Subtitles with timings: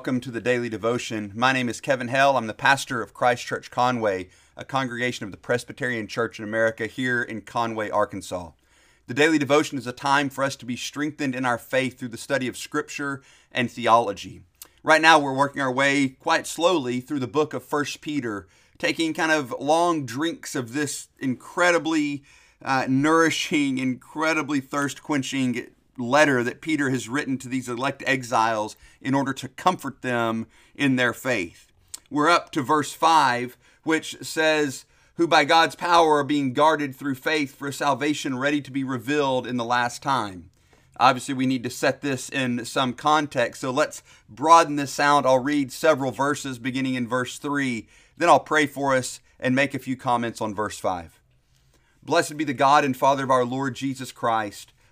[0.00, 1.30] Welcome to the daily devotion.
[1.34, 2.38] My name is Kevin Hell.
[2.38, 6.86] I'm the pastor of Christ Church Conway, a congregation of the Presbyterian Church in America
[6.86, 8.52] here in Conway, Arkansas.
[9.08, 12.08] The daily devotion is a time for us to be strengthened in our faith through
[12.08, 13.20] the study of Scripture
[13.52, 14.40] and theology.
[14.82, 18.48] Right now, we're working our way quite slowly through the book of First Peter,
[18.78, 22.24] taking kind of long drinks of this incredibly
[22.64, 25.66] uh, nourishing, incredibly thirst quenching
[26.00, 30.96] letter that Peter has written to these elect exiles in order to comfort them in
[30.96, 31.70] their faith.
[32.10, 37.14] We're up to verse 5, which says, Who by God's power are being guarded through
[37.14, 40.50] faith for a salvation ready to be revealed in the last time.
[40.98, 45.24] Obviously, we need to set this in some context, so let's broaden this out.
[45.24, 47.86] I'll read several verses beginning in verse 3,
[48.16, 51.20] then I'll pray for us and make a few comments on verse 5.
[52.02, 54.72] Blessed be the God and Father of our Lord Jesus Christ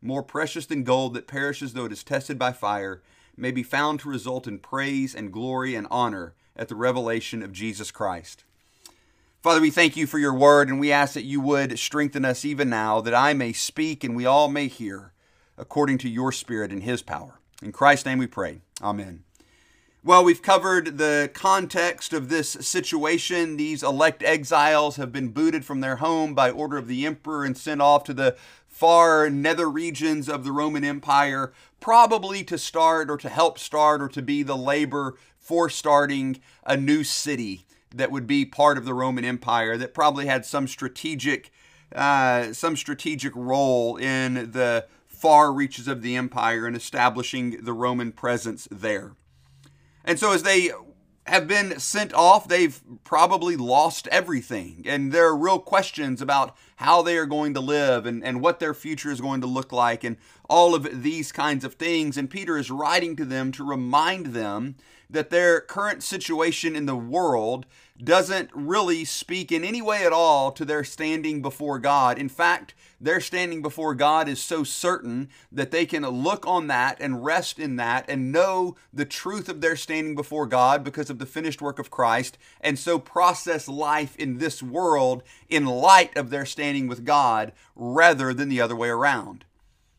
[0.00, 3.02] more precious than gold that perishes though it is tested by fire,
[3.36, 7.52] may be found to result in praise and glory and honor at the revelation of
[7.52, 8.44] Jesus Christ.
[9.42, 12.44] Father, we thank you for your word, and we ask that you would strengthen us
[12.44, 15.12] even now, that I may speak and we all may hear
[15.56, 17.38] according to your Spirit and his power.
[17.62, 18.60] In Christ's name we pray.
[18.82, 19.24] Amen.
[20.04, 23.56] Well, we've covered the context of this situation.
[23.56, 27.56] These elect exiles have been booted from their home by order of the emperor and
[27.56, 28.36] sent off to the
[28.78, 34.06] far nether regions of the Roman Empire, probably to start or to help start or
[34.06, 38.94] to be the labor for starting a new city that would be part of the
[38.94, 41.50] Roman Empire that probably had some strategic
[41.92, 48.12] uh, some strategic role in the far reaches of the empire and establishing the Roman
[48.12, 49.16] presence there.
[50.04, 50.70] And so as they
[51.28, 52.48] have been sent off.
[52.48, 54.84] They've probably lost everything.
[54.86, 58.60] And there are real questions about how they are going to live and, and what
[58.60, 60.16] their future is going to look like and
[60.48, 62.16] all of these kinds of things.
[62.16, 64.76] And Peter is writing to them to remind them
[65.10, 67.66] that their current situation in the world
[68.02, 72.16] doesn't really speak in any way at all to their standing before God.
[72.16, 76.98] In fact, their standing before God is so certain that they can look on that
[77.00, 81.18] and rest in that and know the truth of their standing before God because of
[81.18, 86.30] the finished work of Christ, and so process life in this world in light of
[86.30, 89.44] their standing with God rather than the other way around.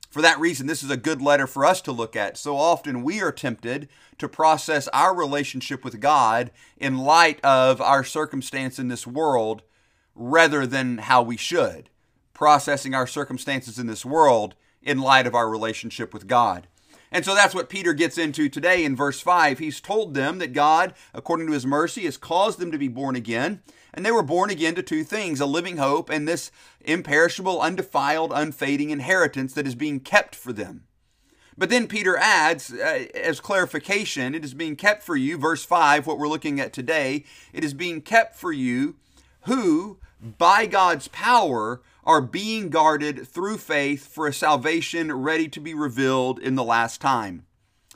[0.09, 2.37] For that reason, this is a good letter for us to look at.
[2.37, 3.87] So often we are tempted
[4.17, 9.61] to process our relationship with God in light of our circumstance in this world
[10.15, 11.89] rather than how we should,
[12.33, 16.67] processing our circumstances in this world in light of our relationship with God.
[17.11, 19.59] And so that's what Peter gets into today in verse 5.
[19.59, 23.15] He's told them that God, according to his mercy, has caused them to be born
[23.15, 23.61] again
[23.93, 26.51] and they were born again to two things a living hope and this
[26.81, 30.83] imperishable, undefiled, unfading inheritance that is being kept for them.
[31.57, 36.07] But then Peter adds, uh, as clarification, it is being kept for you, verse 5,
[36.07, 38.95] what we're looking at today, it is being kept for you
[39.41, 45.73] who, by God's power, are being guarded through faith for a salvation ready to be
[45.73, 47.45] revealed in the last time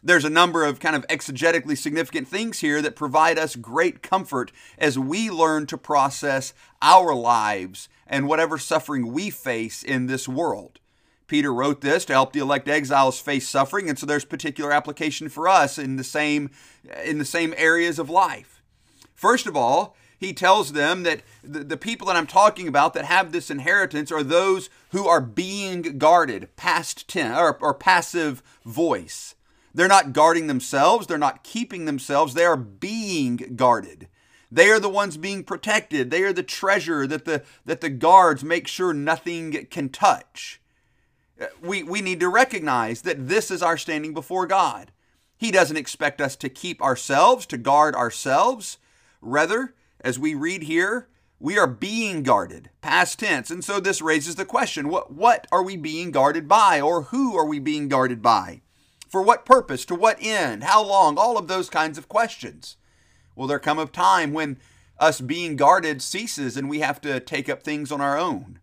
[0.04, 4.52] there's a number of kind of exegetically significant things here that provide us great comfort
[4.78, 10.80] as we learn to process our lives and whatever suffering we face in this world.
[11.28, 15.30] Peter wrote this to help the elect exiles face suffering, and so there's particular application
[15.30, 16.52] for us in the same
[17.06, 18.62] in the same areas of life.
[19.16, 23.32] First of all, he tells them that the, people that I'm talking about that have
[23.32, 29.36] this inheritance are those who are being guarded, past tense or, or passive voice.
[29.74, 34.08] They're not guarding themselves, they're not keeping themselves, they are being guarded.
[34.54, 36.12] They are the ones being protected.
[36.12, 40.62] They are the treasure that the that the guards make sure nothing can touch.
[41.42, 44.92] Uh, we we need to recognize that this is our standing before God.
[45.36, 48.78] He doesn't expect us to keep ourselves, to guard ourselves.
[49.22, 51.08] Rather, as we read here,
[51.40, 53.50] we are being guarded, past tense.
[53.50, 57.36] And so this raises the question, what what are we being guarded by or who
[57.36, 58.62] are we being guarded by?
[59.14, 59.86] For what purpose?
[59.86, 60.64] To what end?
[60.64, 61.20] How long?
[61.20, 62.78] All of those kinds of questions.
[63.36, 64.58] Will there come a time when
[64.98, 68.58] us being guarded ceases and we have to take up things on our own?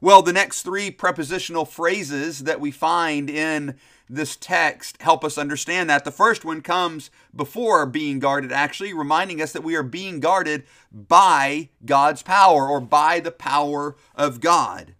[0.00, 3.74] Well, the next three prepositional phrases that we find in
[4.08, 6.04] this text help us understand that.
[6.04, 10.66] The first one comes before being guarded, actually, reminding us that we are being guarded
[10.92, 14.94] by God's power or by the power of God.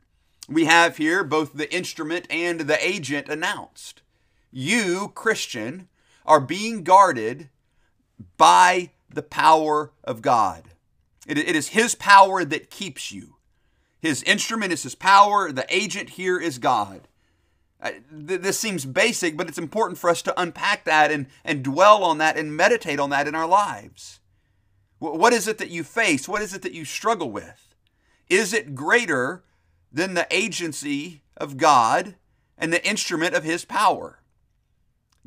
[0.48, 4.02] We have here both the instrument and the agent announced.
[4.58, 5.88] You, Christian,
[6.24, 7.50] are being guarded
[8.38, 10.62] by the power of God.
[11.26, 13.36] It, it is His power that keeps you.
[14.00, 17.06] His instrument is His power, the agent here is God.
[18.10, 22.16] This seems basic, but it's important for us to unpack that and, and dwell on
[22.16, 24.20] that and meditate on that in our lives.
[25.00, 26.26] What is it that you face?
[26.26, 27.74] What is it that you struggle with?
[28.30, 29.44] Is it greater
[29.92, 32.14] than the agency of God
[32.56, 34.20] and the instrument of His power?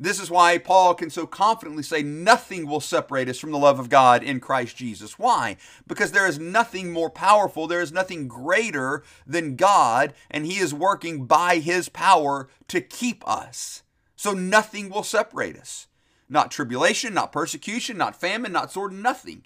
[0.02, 3.78] This is why Paul can so confidently say, Nothing will separate us from the love
[3.78, 5.18] of God in Christ Jesus.
[5.18, 5.58] Why?
[5.86, 10.72] Because there is nothing more powerful, there is nothing greater than God, and He is
[10.72, 13.82] working by His power to keep us.
[14.16, 15.86] So nothing will separate us.
[16.30, 19.44] Not tribulation, not persecution, not famine, not sword, nothing.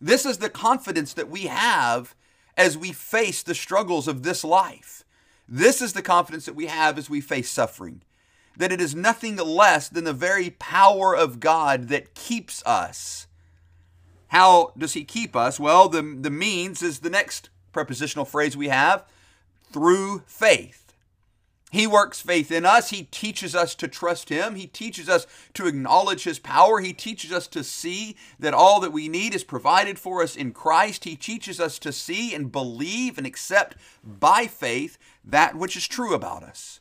[0.00, 2.14] This is the confidence that we have
[2.56, 5.04] as we face the struggles of this life.
[5.46, 8.00] This is the confidence that we have as we face suffering
[8.58, 13.26] that it is nothing less than the very power of God that keeps us.
[14.28, 15.58] How does he keep us?
[15.58, 19.04] Well, the, the means is the next prepositional phrase we have
[19.72, 20.88] through faith.
[21.70, 22.90] He works faith in us.
[22.90, 24.54] He teaches us to trust Him.
[24.54, 26.80] He teaches us to acknowledge His power.
[26.80, 30.52] He teaches us to see that all that we need is provided for us in
[30.52, 31.04] Christ.
[31.04, 36.14] He teaches us to see and believe and accept by faith that which is true
[36.14, 36.80] about us.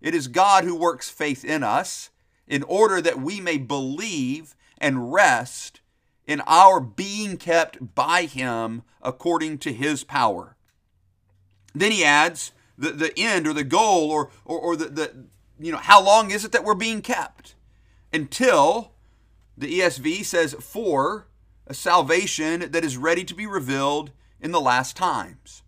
[0.00, 2.10] It is God who works faith in us
[2.46, 5.80] in order that we may believe and rest
[6.26, 10.56] in our being kept by Him according to His power.
[11.74, 15.12] Then he adds the, the end or the goal or, or, or the, the,
[15.58, 17.54] you know, how long is it that we're being kept?
[18.12, 18.92] Until
[19.56, 21.26] the ESV says, for
[21.66, 24.10] a salvation that is ready to be revealed
[24.40, 25.62] in the last times.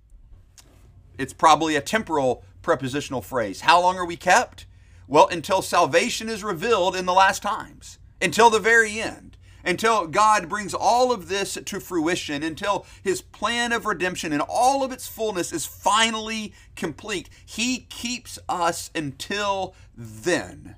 [1.19, 3.63] It's probably a temporal prepositional phrase.
[3.63, 4.67] How long are we kept?
[5.07, 10.49] Well, until salvation is revealed in the last times, until the very end, until God
[10.49, 15.07] brings all of this to fruition, until his plan of redemption in all of its
[15.07, 17.29] fullness is finally complete.
[17.45, 20.77] He keeps us until then.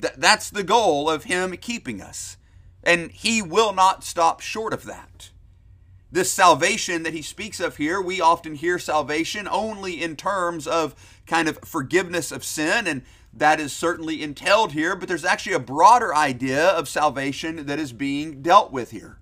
[0.00, 2.36] Th- that's the goal of him keeping us.
[2.82, 5.30] And he will not stop short of that.
[6.14, 10.94] This salvation that he speaks of here, we often hear salvation only in terms of
[11.26, 13.02] kind of forgiveness of sin, and
[13.32, 17.92] that is certainly entailed here, but there's actually a broader idea of salvation that is
[17.92, 19.18] being dealt with here.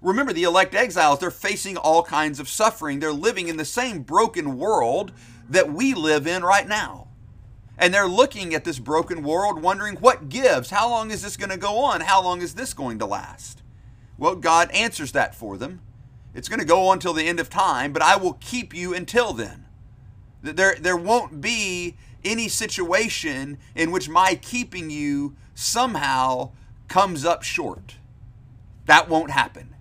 [0.00, 3.00] Remember, the elect exiles, they're facing all kinds of suffering.
[3.00, 5.10] They're living in the same broken world
[5.50, 7.08] that we live in right now.
[7.76, 10.70] And they're looking at this broken world, wondering what gives?
[10.70, 12.02] How long is this going to go on?
[12.02, 13.64] How long is this going to last?
[14.16, 15.80] Well, God answers that for them.
[16.36, 18.92] It's going to go on till the end of time, but I will keep you
[18.92, 19.64] until then.
[20.42, 26.50] There, there won't be any situation in which my keeping you somehow
[26.88, 27.96] comes up short.
[28.84, 29.74] That won't happen.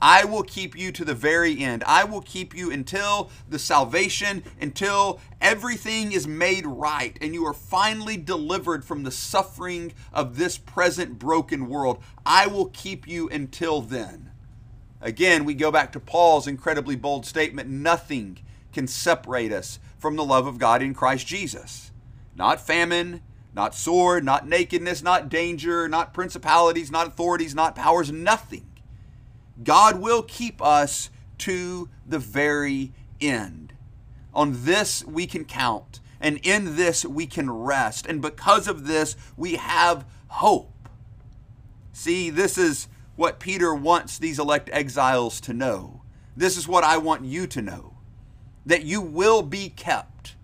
[0.00, 1.84] I will keep you to the very end.
[1.84, 7.52] I will keep you until the salvation, until everything is made right and you are
[7.52, 12.02] finally delivered from the suffering of this present broken world.
[12.24, 14.30] I will keep you until then.
[15.00, 18.38] Again, we go back to Paul's incredibly bold statement nothing
[18.72, 21.90] can separate us from the love of God in Christ Jesus.
[22.36, 23.22] Not famine,
[23.54, 28.66] not sword, not nakedness, not danger, not principalities, not authorities, not powers, nothing.
[29.62, 33.72] God will keep us to the very end.
[34.34, 38.06] On this we can count, and in this we can rest.
[38.06, 40.88] And because of this, we have hope.
[41.92, 42.86] See, this is
[43.18, 46.02] what Peter wants these elect exiles to know.
[46.36, 47.94] This is what I want you to know
[48.64, 50.36] that you will be kept.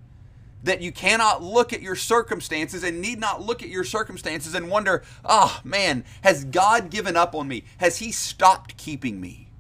[0.64, 4.69] That you cannot look at your circumstances and need not look at your circumstances and
[4.69, 7.62] wonder, oh man, has God given up on me?
[7.76, 9.50] Has He stopped keeping me?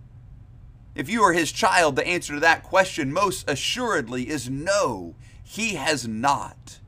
[0.96, 5.74] If you are His child, the answer to that question most assuredly is no, He
[5.74, 6.80] has not.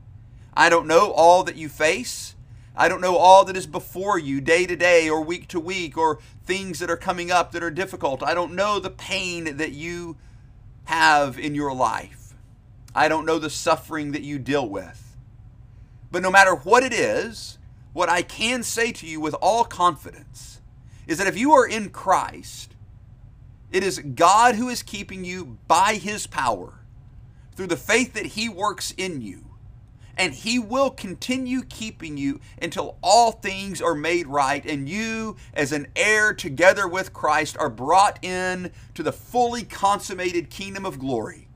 [0.53, 2.35] I don't know all that you face.
[2.79, 5.97] I don't know all that is before you day to day or week to week
[5.97, 8.21] or things that are coming up that are difficult.
[8.21, 10.15] I don't know the pain that you
[10.85, 12.35] have in your life.
[12.93, 15.17] I don't know the suffering that you deal with.
[16.11, 17.57] But no matter what it is,
[17.93, 20.61] what I can say to you with all confidence
[21.07, 22.75] is that if you are in Christ,
[23.71, 26.75] it is God who is keeping you by his power
[27.55, 29.46] through the faith that he works in you
[30.17, 35.71] and He will continue keeping you until all things are made right and you, as
[35.71, 41.47] an heir together with Christ, are brought in to the fully consummated kingdom of glory,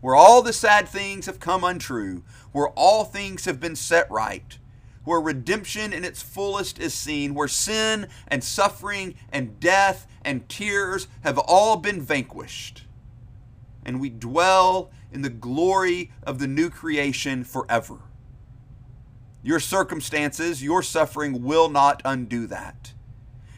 [0.00, 2.22] where all the sad things have come untrue,
[2.52, 4.58] where all things have been set right
[5.04, 11.06] where redemption in its fullest is seen, where sin and suffering and death and tears
[11.22, 12.84] have all been vanquished.
[13.84, 17.98] And we dwell in the glory of the new creation forever.
[19.42, 22.92] Your circumstances, your suffering will not undo that.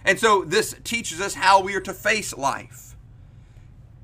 [0.05, 2.97] And so this teaches us how we are to face life.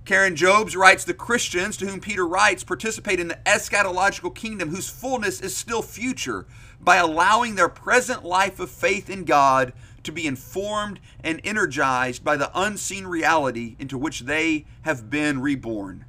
[0.04, 4.88] Karen Jobes writes The Christians to whom Peter writes participate in the eschatological kingdom whose
[4.88, 6.46] fullness is still future
[6.80, 12.36] by allowing their present life of faith in God to be informed and energized by
[12.36, 16.04] the unseen reality into which they have been reborn.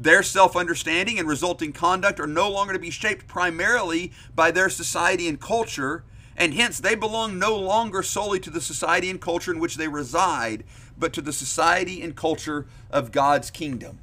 [0.00, 4.70] Their self understanding and resulting conduct are no longer to be shaped primarily by their
[4.70, 6.04] society and culture,
[6.38, 9.88] and hence they belong no longer solely to the society and culture in which they
[9.88, 10.64] reside,
[10.96, 13.98] but to the society and culture of God's kingdom.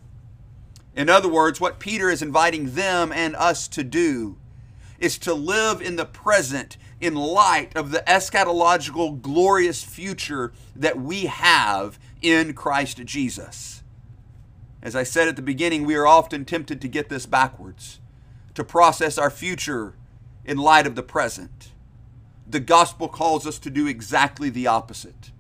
[0.96, 4.38] In other words, what Peter is inviting them and us to do
[5.00, 11.26] is to live in the present in light of the eschatological glorious future that we
[11.26, 13.82] have in Christ Jesus.
[14.88, 18.00] As I said at the beginning, we are often tempted to get this backwards,
[18.54, 19.96] to process our future
[20.46, 21.74] in light of the present.
[22.50, 25.32] The gospel calls us to do exactly the opposite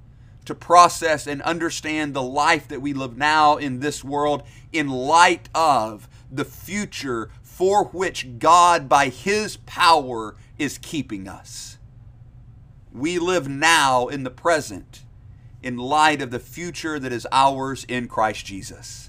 [0.44, 5.48] to process and understand the life that we live now in this world in light
[5.56, 11.77] of the future for which God, by His power, is keeping us.
[12.92, 15.04] We live now in the present
[15.63, 19.06] in light of the future that is ours in Christ Jesus.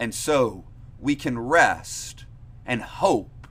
[0.00, 0.64] And so
[0.98, 2.24] we can rest
[2.64, 3.46] and hope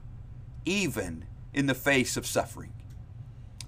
[0.64, 2.72] even in the face of suffering.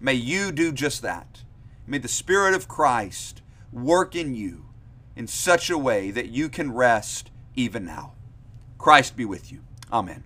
[0.01, 1.45] May you do just that.
[1.87, 3.41] May the Spirit of Christ
[3.73, 4.67] work in you
[5.15, 8.15] in such a way that you can rest even now.
[8.79, 9.61] Christ be with you.
[9.93, 10.25] Amen.